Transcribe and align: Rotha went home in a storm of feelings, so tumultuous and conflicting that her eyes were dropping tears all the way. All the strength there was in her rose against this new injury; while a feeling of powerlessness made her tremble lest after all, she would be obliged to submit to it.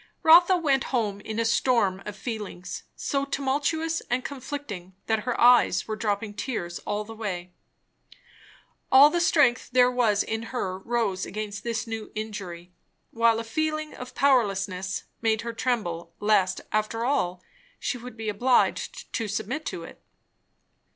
Rotha 0.23 0.57
went 0.57 0.85
home 0.85 1.19
in 1.21 1.39
a 1.39 1.45
storm 1.45 2.01
of 2.07 2.15
feelings, 2.15 2.85
so 2.95 3.23
tumultuous 3.23 4.01
and 4.09 4.25
conflicting 4.25 4.95
that 5.05 5.25
her 5.25 5.39
eyes 5.39 5.87
were 5.87 5.95
dropping 5.95 6.33
tears 6.33 6.79
all 6.87 7.03
the 7.03 7.13
way. 7.13 7.53
All 8.91 9.11
the 9.11 9.21
strength 9.21 9.69
there 9.73 9.91
was 9.91 10.23
in 10.23 10.41
her 10.49 10.79
rose 10.79 11.23
against 11.27 11.63
this 11.63 11.85
new 11.85 12.11
injury; 12.15 12.73
while 13.11 13.39
a 13.39 13.43
feeling 13.43 13.93
of 13.93 14.15
powerlessness 14.15 15.03
made 15.21 15.41
her 15.41 15.53
tremble 15.53 16.15
lest 16.19 16.61
after 16.71 17.05
all, 17.05 17.43
she 17.77 17.99
would 17.99 18.17
be 18.17 18.27
obliged 18.27 19.13
to 19.13 19.27
submit 19.27 19.67
to 19.67 19.83
it. 19.83 20.01